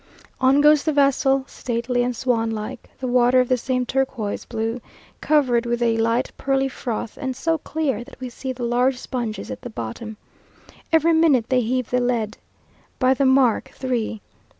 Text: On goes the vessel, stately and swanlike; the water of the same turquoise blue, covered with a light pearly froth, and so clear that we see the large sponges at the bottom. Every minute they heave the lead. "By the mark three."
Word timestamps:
On 0.39 0.61
goes 0.61 0.83
the 0.83 0.91
vessel, 0.93 1.43
stately 1.47 2.01
and 2.01 2.15
swanlike; 2.15 2.89
the 2.99 3.05
water 3.05 3.39
of 3.39 3.49
the 3.49 3.55
same 3.55 3.85
turquoise 3.85 4.45
blue, 4.45 4.81
covered 5.21 5.67
with 5.67 5.79
a 5.79 5.95
light 5.99 6.31
pearly 6.39 6.67
froth, 6.67 7.19
and 7.21 7.35
so 7.35 7.59
clear 7.59 8.03
that 8.03 8.19
we 8.19 8.27
see 8.27 8.51
the 8.51 8.63
large 8.65 8.97
sponges 8.97 9.51
at 9.51 9.61
the 9.61 9.69
bottom. 9.69 10.17
Every 10.91 11.13
minute 11.13 11.49
they 11.49 11.61
heave 11.61 11.91
the 11.91 12.01
lead. 12.01 12.39
"By 12.97 13.13
the 13.13 13.27
mark 13.27 13.69
three." 13.75 14.21